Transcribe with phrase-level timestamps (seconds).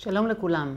[0.00, 0.74] שלום לכולם.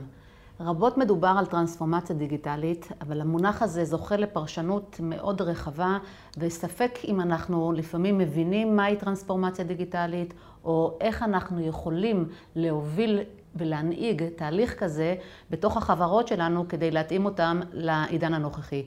[0.60, 5.98] רבות מדובר על טרנספורמציה דיגיטלית, אבל המונח הזה זוכה לפרשנות מאוד רחבה,
[6.38, 13.20] וספק אם אנחנו לפעמים מבינים מהי טרנספורמציה דיגיטלית, או איך אנחנו יכולים להוביל
[13.56, 15.14] ולהנהיג תהליך כזה
[15.50, 18.84] בתוך החברות שלנו כדי להתאים אותם לעידן הנוכחי.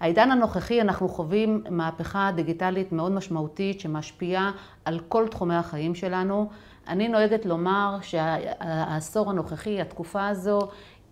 [0.00, 4.50] העידן הנוכחי אנחנו חווים מהפכה דיגיטלית מאוד משמעותית שמשפיעה
[4.84, 6.48] על כל תחומי החיים שלנו.
[6.88, 10.58] אני נוהגת לומר שהעשור הנוכחי, התקופה הזו,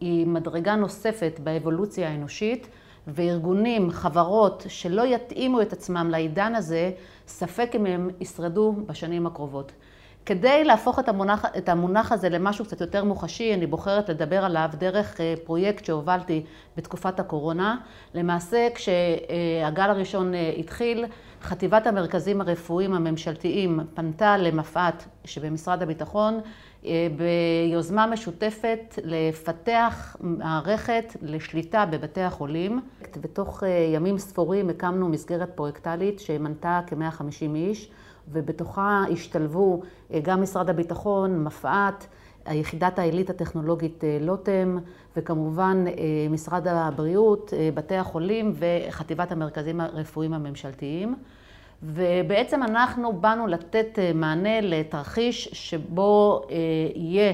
[0.00, 2.68] היא מדרגה נוספת באבולוציה האנושית,
[3.08, 6.90] וארגונים, חברות שלא יתאימו את עצמם לעידן הזה,
[7.26, 9.72] ספק אם הם ישרדו בשנים הקרובות.
[10.26, 14.70] כדי להפוך את המונח, את המונח הזה למשהו קצת יותר מוחשי, אני בוחרת לדבר עליו
[14.78, 16.42] דרך אה, פרויקט שהובלתי
[16.76, 17.76] בתקופת הקורונה.
[18.14, 21.04] למעשה, כשהגל הראשון אה, התחיל,
[21.42, 26.40] חטיבת המרכזים הרפואיים הממשלתיים פנתה למפא"ת שבמשרד הביטחון
[26.86, 32.80] אה, ביוזמה משותפת לפתח מערכת לשליטה בבתי החולים.
[33.20, 33.62] בתוך
[33.94, 37.90] ימים ספורים הקמנו מסגרת פרויקטלית שמנתה כ-150 איש.
[38.32, 39.82] ובתוכה השתלבו
[40.12, 42.06] אה, גם משרד הביטחון, מפא"ת,
[42.44, 44.78] היחידת העילית הטכנולוגית אה, לוטם,
[45.16, 45.92] וכמובן אה,
[46.30, 51.14] משרד הבריאות, בתי החולים וחטיבת המרכזים הרפואיים הממשלתיים.
[51.82, 56.42] ובעצם אנחנו באנו לתת מענה לתרחיש שבו
[56.94, 57.32] יהיה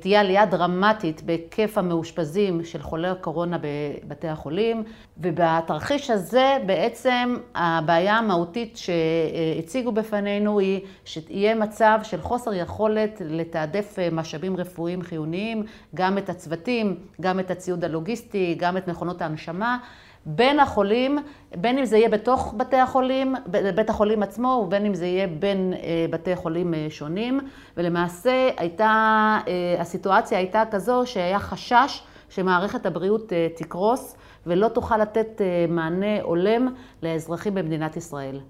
[0.00, 4.82] תהיה עלייה דרמטית בהיקף המאושפזים של חולי הקורונה בבתי החולים,
[5.18, 14.08] ובתרחיש הזה בעצם הבעיה המהותית שהציגו בפנינו היא שיהיה מצב של חוסר יכולת לתעדף אה,
[14.12, 15.62] משאבים רפואיים חיוניים,
[15.94, 19.78] גם את הצוותים, גם את הציוד הלוגיסטי, גם את מכונות ההנשמה.
[20.26, 21.18] בין החולים,
[21.56, 23.34] בין אם זה יהיה בתוך בתי החולים,
[23.74, 27.40] בית החולים עצמו, ובין אם זה יהיה בין אה, בתי חולים אה, שונים.
[27.76, 36.22] ולמעשה הייתה, אה, הסיטואציה הייתה כזו שהיה חשש שמערכת הבריאות תקרוס ולא תוכל לתת מענה
[36.22, 38.40] הולם לאזרחים במדינת ישראל.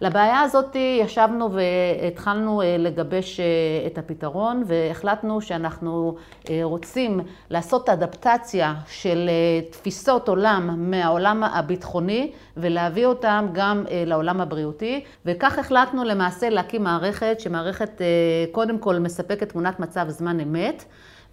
[0.00, 3.46] לבעיה הזאת ישבנו והתחלנו אה, לגבש אה,
[3.86, 6.16] את הפתרון והחלטנו שאנחנו
[6.50, 9.30] אה, רוצים לעשות אדפטציה של
[9.70, 18.00] תפיסות עולם מהעולם הביטחוני ולהביא אותם גם לעולם הבריאותי וכך החלטנו למעשה להקים מערכת שמערכת
[18.52, 20.84] קודם כל מספקת תמונת מצב זמן אמת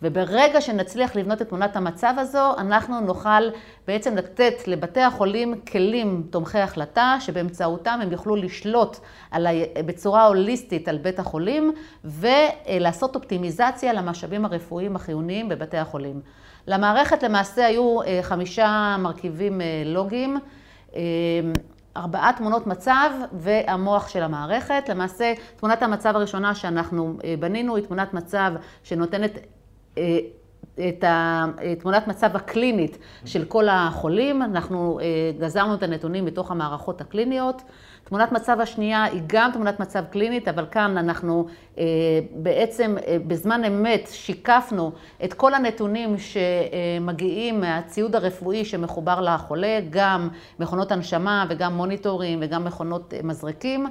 [0.01, 3.49] וברגע שנצליח לבנות את תמונת המצב הזו, אנחנו נוכל
[3.87, 8.97] בעצם לתת לבתי החולים כלים תומכי החלטה, שבאמצעותם הם יוכלו לשלוט
[9.31, 9.49] על ה...
[9.85, 11.73] בצורה הוליסטית על בית החולים,
[12.03, 16.21] ולעשות אופטימיזציה למשאבים הרפואיים החיוניים בבתי החולים.
[16.67, 20.37] למערכת למעשה היו אה, חמישה מרכיבים אה, לוגיים.
[20.95, 21.01] אה,
[21.97, 24.89] ארבעה תמונות מצב והמוח של המערכת.
[24.89, 28.51] למעשה, תמונת המצב הראשונה שאנחנו בנינו היא תמונת מצב
[28.83, 29.41] שנותנת אה,
[30.79, 34.41] את התמונת מצב הקלינית של כל החולים.
[34.41, 35.05] אנחנו אה,
[35.39, 37.61] גזרנו את הנתונים מתוך המערכות הקליניות.
[38.03, 41.47] תמונת מצב השנייה היא גם תמונת מצב קלינית, אבל כאן אנחנו
[41.77, 41.83] אה,
[42.35, 42.95] בעצם
[43.27, 44.91] בזמן אמת שיקפנו
[45.23, 50.29] את כל הנתונים שמגיעים מהציוד הרפואי שמחובר לחולה, גם
[50.59, 53.87] מכונות הנשמה וגם מוניטורים וגם מכונות מזרקים.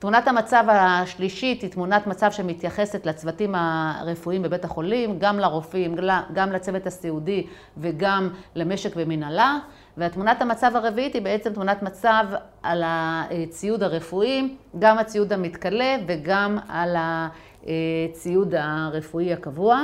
[0.00, 5.96] תמונת המצב השלישית היא תמונת מצב שמתייחסת לצוותים הרפואיים בבית החולים, גם לרופאים,
[6.32, 7.46] גם לצוות הסיעודי
[7.78, 9.58] וגם למשק ומנהלה.
[9.96, 12.26] והתמונת המצב הרביעית היא בעצם תמונת מצב
[12.62, 19.82] על הציוד הרפואי, גם הציוד המתכלה וגם על הציוד הרפואי הקבוע.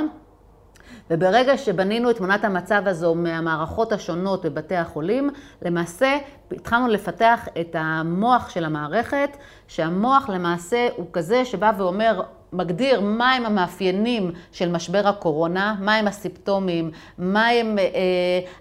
[1.11, 5.29] וברגע שבנינו את תמונת המצב הזו מהמערכות השונות בבתי החולים,
[5.61, 6.17] למעשה
[6.51, 9.37] התחלנו לפתח את המוח של המערכת,
[9.67, 12.21] שהמוח למעשה הוא כזה שבא ואומר,
[12.53, 17.85] מגדיר מהם המאפיינים של משבר הקורונה, מהם הסימפטומים, מהם אה,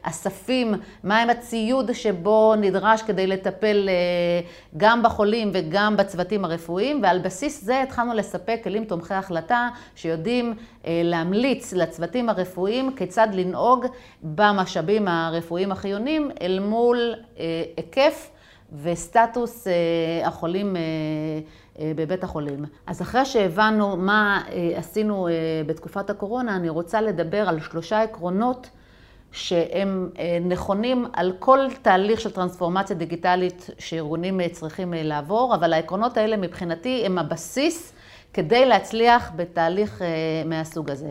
[0.04, 0.74] הספים,
[1.04, 3.94] מהם הציוד שבו נדרש כדי לטפל אה,
[4.76, 10.54] גם בחולים וגם בצוותים הרפואיים, ועל בסיס זה התחלנו לספק כלים תומכי החלטה שיודעים
[10.86, 13.86] אה, להמליץ לצוותים הרפואיים כיצד לנהוג
[14.22, 18.30] במשאבים הרפואיים החיוניים אל מול אה, היקף
[18.82, 19.72] וסטטוס אה,
[20.26, 20.82] החולים אה,
[21.80, 22.64] בבית החולים.
[22.86, 24.42] אז אחרי שהבנו מה
[24.76, 25.28] עשינו
[25.66, 28.70] בתקופת הקורונה, אני רוצה לדבר על שלושה עקרונות
[29.32, 30.10] שהם
[30.48, 37.18] נכונים על כל תהליך של טרנספורמציה דיגיטלית שארגונים צריכים לעבור, אבל העקרונות האלה מבחינתי הם
[37.18, 37.92] הבסיס
[38.32, 40.02] כדי להצליח בתהליך
[40.46, 41.10] מהסוג הזה.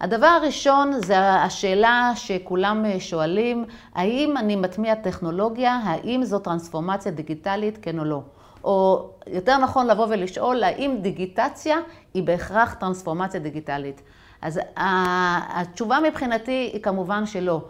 [0.00, 3.64] הדבר הראשון זה השאלה שכולם שואלים,
[3.94, 8.20] האם אני מטמיע טכנולוגיה, האם זו טרנספורמציה דיגיטלית, כן או לא?
[8.64, 11.76] או יותר נכון לבוא ולשאול, האם דיגיטציה
[12.14, 14.02] היא בהכרח טרנספורמציה דיגיטלית?
[14.42, 17.60] אז התשובה מבחינתי היא כמובן שלא.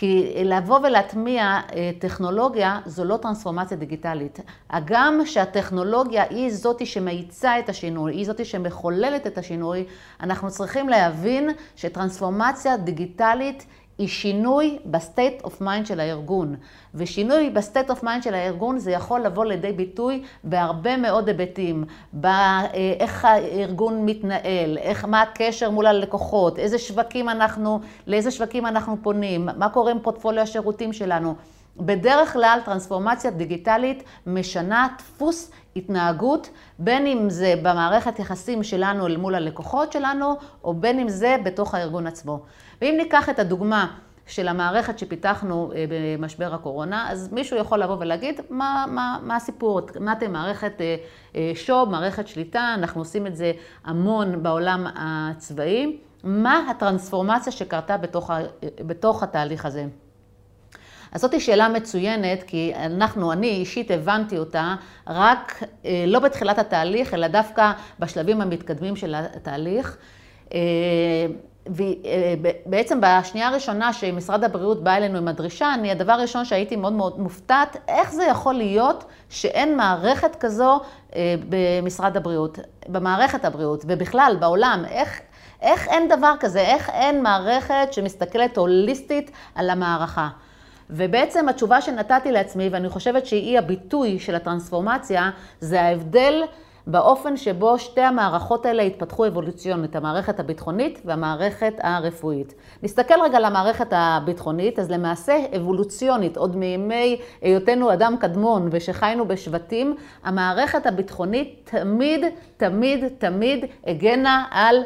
[0.00, 4.40] כי לבוא ולהטמיע אה, טכנולוגיה זו לא טרנספורמציה דיגיטלית.
[4.70, 9.84] הגם שהטכנולוגיה היא זאתי שמאיצה את השינוי, היא זאתי שמחוללת את השינוי,
[10.20, 13.66] אנחנו צריכים להבין שטרנספורמציה דיגיטלית
[13.98, 16.56] היא שינוי ב state of mind של הארגון.
[16.94, 21.84] ושינוי ב state of mind של הארגון זה יכול לבוא לידי ביטוי בהרבה מאוד היבטים.
[22.12, 29.48] באיך הארגון מתנהל, איך, מה הקשר מול הלקוחות, איזה שווקים אנחנו, לאיזה שווקים אנחנו פונים,
[29.56, 31.34] מה קורה עם פורטפוליו השירותים שלנו.
[31.80, 39.34] בדרך כלל טרנספורמציה דיגיטלית משנה דפוס התנהגות, בין אם זה במערכת יחסים שלנו אל מול
[39.34, 42.42] הלקוחות שלנו, או בין אם זה בתוך הארגון עצמו.
[42.82, 43.86] ואם ניקח את הדוגמה
[44.26, 49.80] של המערכת שפיתחנו אה, במשבר הקורונה, אז מישהו יכול לבוא ולהגיד, מה, מה, מה הסיפור?
[50.12, 50.96] אתם מערכת אה,
[51.36, 53.52] אה, שוב, מערכת שליטה, אנחנו עושים את זה
[53.84, 55.98] המון בעולם הצבאי.
[56.24, 58.30] מה הטרנספורמציה שקרתה בתוך,
[58.86, 59.86] בתוך התהליך הזה?
[61.12, 64.74] אז זאתי שאלה מצוינת, כי אנחנו, אני אישית הבנתי אותה
[65.06, 65.62] רק
[66.06, 69.96] לא בתחילת התהליך, אלא דווקא בשלבים המתקדמים של התהליך.
[71.68, 77.20] ובעצם בשנייה הראשונה שמשרד הבריאות בא אלינו עם הדרישה, אני, הדבר הראשון שהייתי מאוד מאוד
[77.20, 80.80] מופתעת, איך זה יכול להיות שאין מערכת כזו
[81.16, 82.58] אה, במשרד הבריאות,
[82.88, 85.20] במערכת הבריאות, ובכלל, בעולם, איך,
[85.62, 90.28] איך אין דבר כזה, איך אין מערכת שמסתכלת הוליסטית על המערכה.
[90.90, 95.30] ובעצם התשובה שנתתי לעצמי, ואני חושבת שהיא הביטוי של הטרנספורמציה,
[95.60, 96.42] זה ההבדל
[96.86, 102.54] באופן שבו שתי המערכות האלה התפתחו אבולוציונית, המערכת הביטחונית והמערכת הרפואית.
[102.82, 109.96] נסתכל רגע על המערכת הביטחונית, אז למעשה אבולוציונית, עוד מימי היותנו אדם קדמון ושחיינו בשבטים,
[110.24, 112.24] המערכת הביטחונית תמיד,
[112.56, 114.76] תמיד, תמיד הגנה על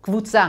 [0.00, 0.48] קבוצה.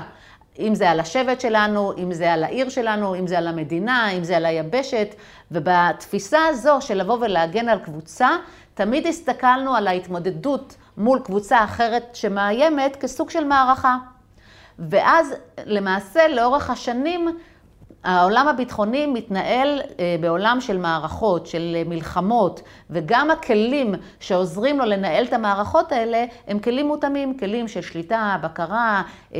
[0.59, 4.23] אם זה על השבט שלנו, אם זה על העיר שלנו, אם זה על המדינה, אם
[4.23, 5.15] זה על היבשת,
[5.51, 8.29] ובתפיסה הזו של לבוא ולהגן על קבוצה,
[8.73, 13.97] תמיד הסתכלנו על ההתמודדות מול קבוצה אחרת שמאיימת כסוג של מערכה.
[14.79, 15.33] ואז
[15.65, 17.37] למעשה לאורך השנים
[18.03, 25.33] העולם הביטחוני מתנהל אה, בעולם של מערכות, של מלחמות, וגם הכלים שעוזרים לו לנהל את
[25.33, 29.01] המערכות האלה הם כלים מותאמים, כלים של שליטה, בקרה,
[29.33, 29.39] אה,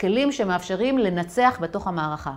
[0.00, 2.32] כלים שמאפשרים לנצח בתוך המערכה.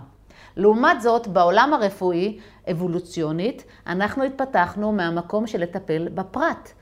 [0.56, 2.38] לעומת זאת, בעולם הרפואי,
[2.70, 6.72] אבולוציונית, אנחנו התפתחנו מהמקום של לטפל בפרט.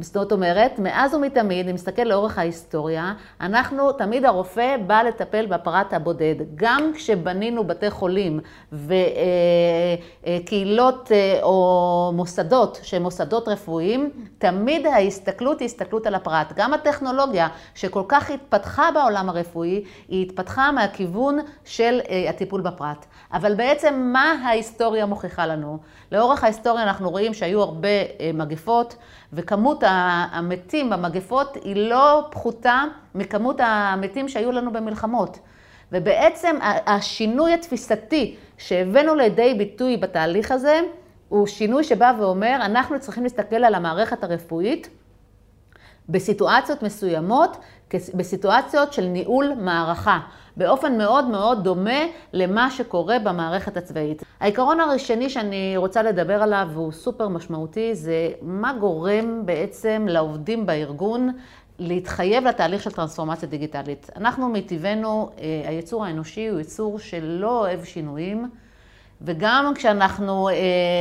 [0.00, 6.34] זאת אומרת, מאז ומתמיד, אם נסתכל לאורך ההיסטוריה, אנחנו, תמיד הרופא בא לטפל בפרט הבודד.
[6.54, 8.40] גם כשבנינו בתי חולים
[10.22, 16.52] וקהילות אה, או מוסדות שהם מוסדות רפואיים, תמיד ההסתכלות היא הסתכלות על הפרט.
[16.56, 23.06] גם הטכנולוגיה שכל כך התפתחה בעולם הרפואי, היא התפתחה מהכיוון של אה, הטיפול בפרט.
[23.32, 25.78] אבל בעצם מה ההיסטוריה מוכיחה לנו?
[26.12, 28.96] לאורך ההיסטוריה אנחנו רואים שהיו הרבה אה, מגפות,
[29.32, 32.84] וכמות המתים במגפות היא לא פחותה
[33.14, 35.38] מכמות המתים שהיו לנו במלחמות.
[35.92, 36.56] ובעצם
[36.86, 40.80] השינוי התפיסתי שהבאנו לידי ביטוי בתהליך הזה,
[41.28, 44.88] הוא שינוי שבא ואומר, אנחנו צריכים להסתכל על המערכת הרפואית
[46.12, 47.56] בסיטואציות מסוימות,
[48.14, 50.20] בסיטואציות של ניהול מערכה.
[50.56, 52.00] באופן מאוד מאוד דומה
[52.32, 54.22] למה שקורה במערכת הצבאית.
[54.40, 61.30] העיקרון הראשני שאני רוצה לדבר עליו, והוא סופר משמעותי, זה מה גורם בעצם לעובדים בארגון
[61.78, 64.10] להתחייב לתהליך של טרנספורמציה דיגיטלית.
[64.16, 68.50] אנחנו מטבענו, אה, היצור האנושי הוא יצור שלא אוהב שינויים.
[69.24, 70.54] וגם כשאנחנו אה,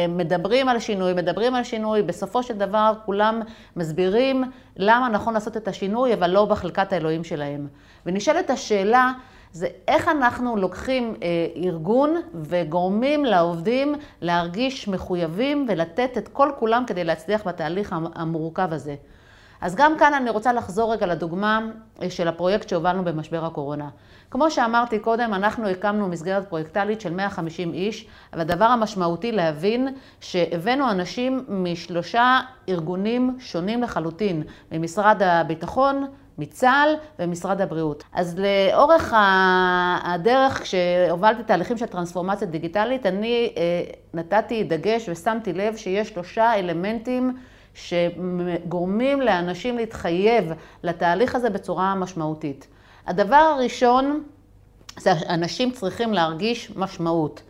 [0.10, 3.42] מדברים על שינוי, מדברים על שינוי, בסופו של דבר כולם
[3.76, 4.44] מסבירים
[4.78, 7.68] למה נכון לעשות את השינוי, אבל לא בחלקת האלוהים שלהם.
[8.06, 9.12] ונשאלת השאלה,
[9.52, 17.04] זה איך אנחנו לוקחים אה, ארגון וגורמים לעובדים להרגיש מחויבים ולתת את כל כולם כדי
[17.04, 18.96] להצליח בתהליך המורכב הזה.
[19.62, 21.60] אז גם כאן אני רוצה לחזור רגע לדוגמה
[22.02, 23.90] אה, של הפרויקט שהובלנו במשבר הקורונה.
[24.32, 30.92] כמו שאמרתי קודם, אנחנו הקמנו מסגרת פרויקטלית של 150 איש, אבל הדבר המשמעותי להבין שהבאנו
[30.92, 32.40] אנשים משלושה
[32.70, 38.04] ארגונים שונים לחלוטין, ממשרד הביטחון, מצה"ל ומשרד הבריאות.
[38.14, 39.14] אז לאורך
[40.04, 43.62] הדרך, כשהובלתי תהליכים של טרנספורמציה דיגיטלית, אני אה,
[44.14, 47.38] נתתי דגש ושמתי לב שיש שלושה אלמנטים
[47.74, 50.52] שגורמים לאנשים להתחייב
[50.84, 52.68] לתהליך הזה בצורה משמעותית.
[53.08, 54.24] הדבר הראשון,
[55.00, 57.42] זה אנשים צריכים להרגיש משמעות.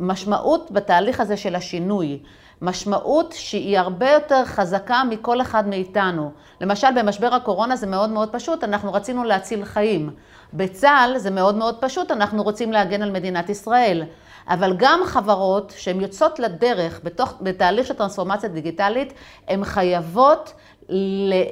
[0.00, 2.18] משמעות בתהליך הזה של השינוי.
[2.62, 6.30] משמעות שהיא הרבה יותר חזקה מכל אחד מאיתנו.
[6.60, 10.10] למשל, במשבר הקורונה זה מאוד מאוד פשוט, אנחנו רצינו להציל חיים.
[10.52, 14.04] בצה"ל זה מאוד מאוד פשוט, אנחנו רוצים להגן על מדינת ישראל.
[14.50, 19.12] אבל גם חברות שהן יוצאות לדרך בתוך, בתהליך של טרנספורמציה דיגיטלית,
[19.48, 20.52] הן חייבות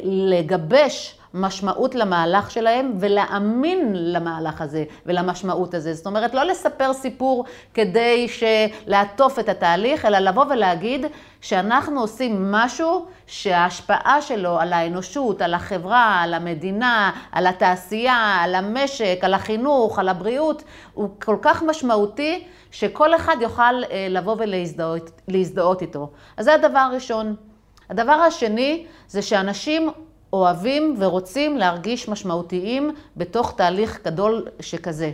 [0.05, 5.95] לגבש משמעות למהלך שלהם ולהאמין למהלך הזה ולמשמעות הזה.
[5.95, 7.45] זאת אומרת, לא לספר סיפור
[7.75, 8.27] כדי
[8.87, 11.07] לעטוף את התהליך, אלא לבוא ולהגיד
[11.41, 19.19] שאנחנו עושים משהו שההשפעה שלו על האנושות, על החברה, על המדינה, על התעשייה, על המשק,
[19.23, 20.63] על החינוך, על הבריאות,
[20.95, 24.37] הוא כל כך משמעותי שכל אחד יוכל אה, לבוא
[25.29, 26.11] ולהזדהות איתו.
[26.37, 27.37] אז זה הדבר הראשון.
[27.91, 29.91] הדבר השני זה שאנשים
[30.33, 35.11] אוהבים ורוצים להרגיש משמעותיים בתוך תהליך גדול שכזה.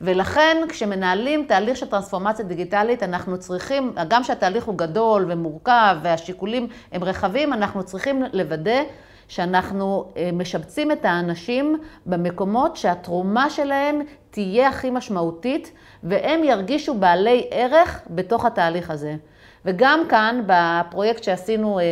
[0.00, 7.04] ולכן כשמנהלים תהליך של טרנספורמציה דיגיטלית, אנחנו צריכים, גם שהתהליך הוא גדול ומורכב והשיקולים הם
[7.04, 8.80] רחבים, אנחנו צריכים לוודא
[9.28, 14.00] שאנחנו אה, משבצים את האנשים במקומות שהתרומה שלהם
[14.30, 15.72] תהיה הכי משמעותית,
[16.02, 19.16] והם ירגישו בעלי ערך בתוך התהליך הזה.
[19.64, 21.84] וגם כאן, בפרויקט שעשינו אה,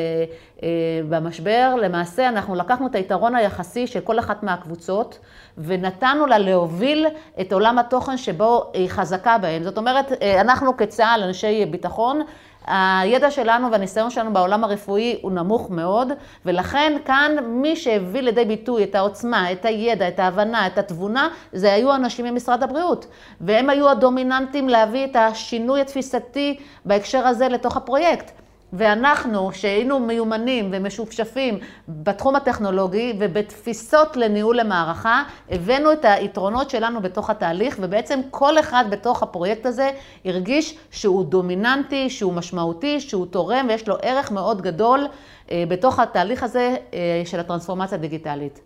[1.09, 5.19] במשבר, למעשה אנחנו לקחנו את היתרון היחסי של כל אחת מהקבוצות,
[5.59, 7.07] ונתנו לה להוביל
[7.41, 9.63] את עולם התוכן שבו היא חזקה בהם.
[9.63, 12.23] זאת אומרת, אה, אנחנו כצה"ל, אנשי ביטחון,
[12.67, 16.09] הידע שלנו והניסיון שלנו בעולם הרפואי הוא נמוך מאוד,
[16.47, 21.73] ולכן כאן מי שהביא לידי ביטוי את העוצמה, את הידע, את ההבנה, את התבונה, זה
[21.73, 23.07] היו אנשים ממשרד הבריאות.
[23.41, 28.31] והם היו הדומיננטים להביא את השינוי התפיסתי בהקשר הזה לתוך הפרויקט.
[28.73, 31.59] ואנחנו, שהיינו מיומנים ומשופשפים
[31.89, 39.23] בתחום הטכנולוגי ובתפיסות לניהול למערכה, הבאנו את היתרונות שלנו בתוך התהליך, ובעצם כל אחד בתוך
[39.23, 39.91] הפרויקט הזה
[40.25, 45.07] הרגיש שהוא דומיננטי, שהוא משמעותי, שהוא תורם ויש לו ערך מאוד גדול
[45.51, 48.61] אה, בתוך התהליך הזה אה, של הטרנספורמציה הדיגיטלית.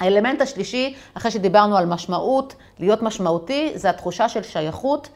[0.00, 5.08] האלמנט השלישי, אחרי שדיברנו על משמעות, להיות משמעותי, זה התחושה של שייכות.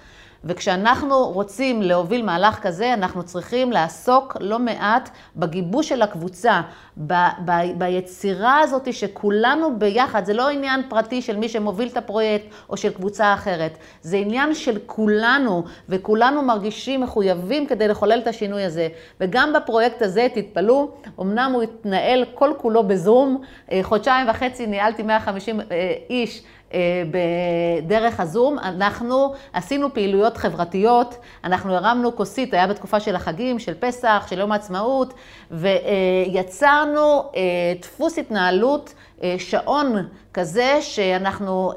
[0.45, 6.61] וכשאנחנו רוצים להוביל מהלך כזה, אנחנו צריכים לעסוק לא מעט בגיבוש של הקבוצה,
[7.07, 12.47] ב- ב- ביצירה הזאת שכולנו ביחד, זה לא עניין פרטי של מי שמוביל את הפרויקט
[12.71, 18.64] או של קבוצה אחרת, זה עניין של כולנו, וכולנו מרגישים מחויבים כדי לחולל את השינוי
[18.64, 18.88] הזה.
[19.21, 20.90] וגם בפרויקט הזה, תתפלאו,
[21.21, 23.42] אמנם הוא התנהל כל כולו בזום,
[23.73, 25.64] אה, חודשיים וחצי ניהלתי 150 אה,
[26.11, 26.42] איש.
[26.75, 33.75] אה, בדרך הזום, אנחנו עשינו פעילויות חברתיות, אנחנו הרמנו כוסית, היה בתקופה של החגים, של
[33.80, 35.14] פסח, של יום העצמאות,
[35.50, 37.40] ויצרנו אה,
[37.80, 41.72] דפוס התנהלות, אה, שעון כזה שאנחנו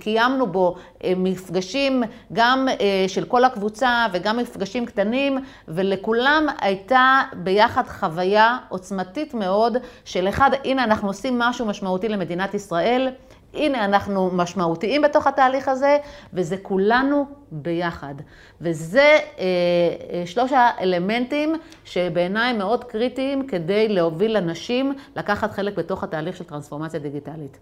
[0.00, 0.74] קיימנו בו
[1.16, 2.68] מפגשים גם
[3.08, 10.84] של כל הקבוצה וגם מפגשים קטנים, ולכולם הייתה ביחד חוויה עוצמתית מאוד של אחד, הנה
[10.84, 13.08] אנחנו עושים משהו משמעותי למדינת ישראל.
[13.54, 15.98] הנה אנחנו משמעותיים בתוך התהליך הזה,
[16.32, 18.14] וזה כולנו ביחד.
[18.60, 21.54] וזה אה, אה, שלוש האלמנטים
[21.84, 27.58] שבעיניי מאוד קריטיים כדי להוביל אנשים לקחת חלק בתוך התהליך של טרנספורמציה דיגיטלית.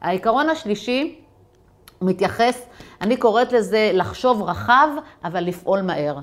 [0.00, 1.20] העיקרון השלישי
[2.02, 2.66] מתייחס,
[3.00, 4.88] אני קוראת לזה לחשוב רחב,
[5.24, 6.18] אבל לפעול מהר.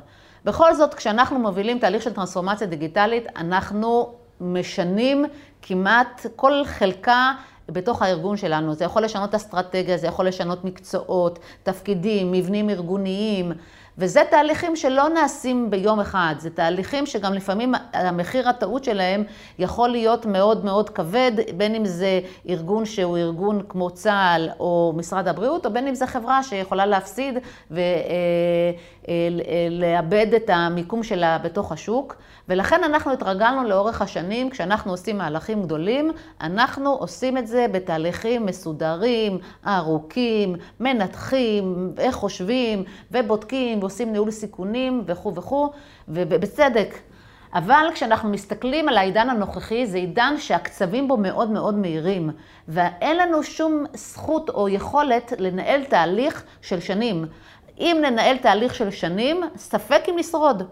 [0.45, 5.25] בכל זאת, כשאנחנו מובילים תהליך של טרנספורמציה דיגיטלית, אנחנו משנים
[5.61, 7.33] כמעט כל חלקה
[7.69, 8.73] בתוך הארגון שלנו.
[8.73, 13.51] זה יכול לשנות אסטרטגיה, זה יכול לשנות מקצועות, תפקידים, מבנים ארגוניים,
[14.01, 19.23] וזה תהליכים שלא נעשים ביום אחד, זה תהליכים שגם לפעמים המחיר הטעות שלהם
[19.59, 25.27] יכול להיות מאוד מאוד כבד, בין אם זה ארגון שהוא ארגון כמו צה"ל או משרד
[25.27, 27.37] הבריאות, או בין אם זה חברה שיכולה להפסיד
[29.71, 32.15] ולאבד את המיקום שלה בתוך השוק.
[32.49, 39.37] ולכן אנחנו התרגלנו לאורך השנים, כשאנחנו עושים מהלכים גדולים, אנחנו עושים את זה בתהליכים מסודרים,
[39.67, 45.69] ארוכים, מנתחים, איך חושבים, ובודקים, ועושים ניהול סיכונים וכו' וכו',
[46.07, 46.97] ובצדק.
[47.53, 52.29] אבל כשאנחנו מסתכלים על העידן הנוכחי, זה עידן שהקצבים בו מאוד מאוד מהירים,
[52.67, 57.25] ואין לנו שום זכות או יכולת לנהל תהליך של שנים.
[57.79, 60.63] אם ננהל תהליך של שנים, ספק אם נשרוד.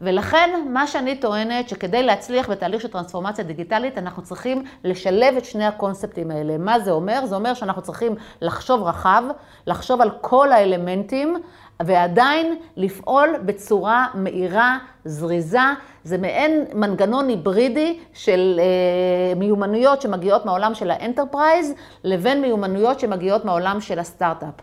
[0.00, 5.64] ולכן מה שאני טוענת שכדי להצליח בתהליך של טרנספורמציה דיגיטלית אנחנו צריכים לשלב את שני
[5.64, 6.58] הקונספטים האלה.
[6.58, 7.26] מה זה אומר?
[7.26, 9.22] זה אומר שאנחנו צריכים לחשוב רחב,
[9.66, 11.36] לחשוב על כל האלמנטים
[11.82, 15.58] ועדיין לפעול בצורה מהירה, זריזה.
[16.04, 23.44] זה מעין מנגנון היברידי של אה, מיומנויות שמגיעות מהעולם של ה enterprise לבין מיומנויות שמגיעות
[23.44, 24.54] מהעולם של הסטארט-אפ.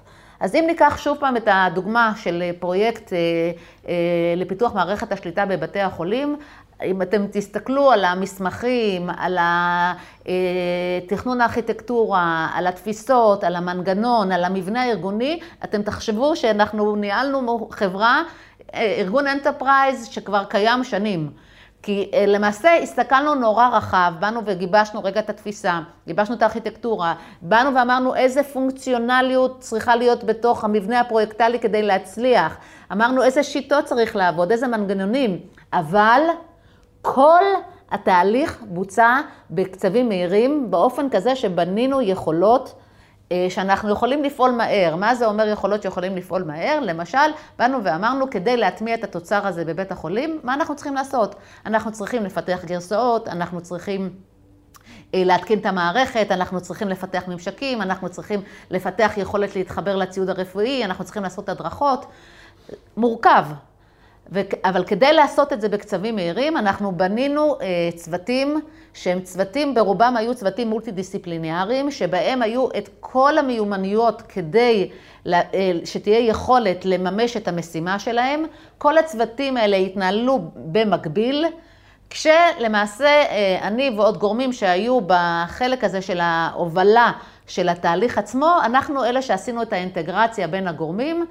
[0.44, 3.14] אז אם ניקח שוב פעם את הדוגמה של פרויקט
[4.36, 6.38] לפיתוח מערכת השליטה בבתי החולים,
[6.84, 9.38] אם אתם תסתכלו על המסמכים, על
[11.08, 18.24] תכנון הארכיטקטורה, על התפיסות, על המנגנון, על המבנה הארגוני, אתם תחשבו שאנחנו ניהלנו חברה,
[18.76, 21.32] ארגון enterprise שכבר קיים שנים.
[21.84, 28.16] כי למעשה הסתכלנו נורא רחב, באנו וגיבשנו רגע את התפיסה, גיבשנו את הארכיטקטורה, באנו ואמרנו
[28.16, 32.58] איזה פונקציונליות צריכה להיות בתוך המבנה הפרויקטלי כדי להצליח,
[32.92, 35.40] אמרנו איזה שיטות צריך לעבוד, איזה מנגנונים,
[35.74, 36.22] אבל
[37.02, 37.44] כל
[37.92, 42.76] התהליך בוצע בקצבים מהירים, באופן כזה שבנינו יכולות
[43.50, 44.96] שאנחנו יכולים לפעול מהר.
[44.96, 46.80] מה זה אומר יכולות שיכולים לפעול מהר?
[46.80, 47.18] למשל,
[47.60, 51.36] באנו ואמרנו, כדי להטמיע את התוצר הזה בבית החולים, מה אנחנו צריכים לעשות?
[51.66, 54.10] אנחנו צריכים לפתח גרסאות, אנחנו צריכים
[55.14, 61.04] להתקין את המערכת, אנחנו צריכים לפתח ממשקים, אנחנו צריכים לפתח יכולת להתחבר לציוד הרפואי, אנחנו
[61.04, 62.06] צריכים לעשות הדרכות.
[62.98, 63.46] מורכב.
[64.66, 67.58] אבל כדי לעשות את זה בקצבים מהירים, אנחנו בנינו
[67.96, 68.62] צוותים
[68.94, 74.90] שהם צוותים, ברובם היו צוותים מולטי-דיסציפליניאריים, שבהם היו את כל המיומנויות כדי
[75.86, 78.44] שתהיה יכולת לממש את המשימה שלהם.
[78.78, 81.46] כל הצוותים האלה התנהלו במקביל,
[82.10, 83.24] כשלמעשה
[83.62, 87.12] אני ועוד גורמים שהיו בחלק הזה של ההובלה
[87.48, 91.26] של התהליך עצמו, אנחנו אלה שעשינו את האינטגרציה בין הגורמים.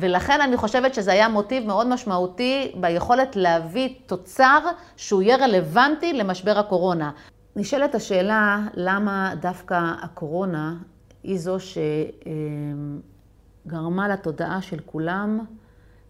[0.00, 4.58] ולכן אני חושבת שזה היה מוטיב מאוד משמעותי ביכולת להביא תוצר
[4.96, 7.10] שהוא יהיה רלוונטי למשבר הקורונה.
[7.56, 10.76] נשאלת השאלה, למה דווקא הקורונה
[11.22, 11.56] היא זו
[13.66, 15.40] שגרמה לתודעה של כולם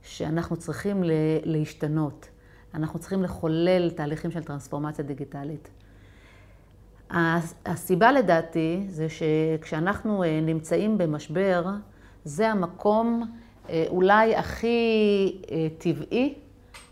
[0.03, 1.03] שאנחנו צריכים
[1.45, 2.29] להשתנות,
[2.75, 5.71] אנחנו צריכים לחולל תהליכים של טרנספורמציה דיגיטלית.
[7.67, 11.67] הסיבה לדעתי זה שכשאנחנו נמצאים במשבר,
[12.25, 13.33] זה המקום
[13.89, 15.43] אולי הכי
[15.79, 16.35] טבעי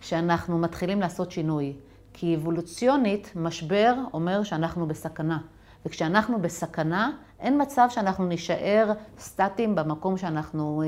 [0.00, 1.72] שאנחנו מתחילים לעשות שינוי.
[2.12, 5.38] כי אבולוציונית, משבר אומר שאנחנו בסכנה.
[5.86, 10.82] וכשאנחנו בסכנה, אין מצב שאנחנו נישאר סטטיים במקום שאנחנו,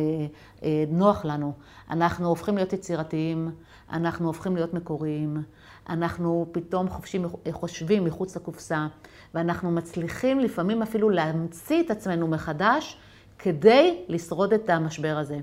[0.89, 1.53] נוח לנו.
[1.91, 3.51] אנחנו הופכים להיות יצירתיים,
[3.93, 5.43] אנחנו הופכים להיות מקוריים,
[5.89, 8.87] אנחנו פתאום חופשים, חושבים מחוץ לקופסה,
[9.35, 13.01] ואנחנו מצליחים לפעמים אפילו להמציא את עצמנו מחדש
[13.39, 15.39] כדי לשרוד את המשבר הזה.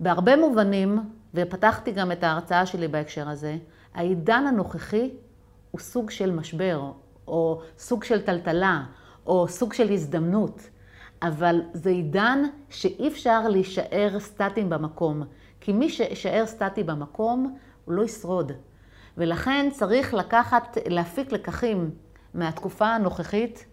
[0.00, 0.98] בהרבה מובנים,
[1.34, 3.56] ופתחתי גם את ההרצאה שלי בהקשר הזה,
[3.94, 5.10] העידן הנוכחי
[5.70, 6.92] הוא סוג של משבר,
[7.28, 8.82] או סוג של טלטלה,
[9.26, 10.70] או סוג של הזדמנות,
[11.22, 15.22] אבל זה עידן שאי אפשר להישאר סטטיים במקום,
[15.60, 18.52] כי מי שישאר סטטי במקום, הוא לא ישרוד.
[19.18, 21.90] ולכן צריך לקחת, להפיק לקחים
[22.34, 23.64] מהתקופה הנוכחית,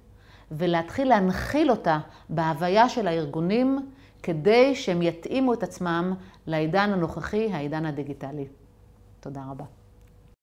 [0.51, 3.79] ולהתחיל להנחיל אותה בהוויה של הארגונים,
[4.23, 6.13] כדי שהם יתאימו את עצמם
[6.47, 8.47] לעידן הנוכחי, העידן הדיגיטלי.
[9.19, 9.65] תודה רבה.